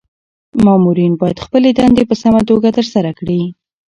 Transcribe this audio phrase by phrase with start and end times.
[0.65, 3.41] مامورین باید خپلي دندي په سمه توګه ترسره کړي.